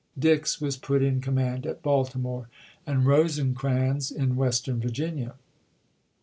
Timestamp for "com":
1.21-1.35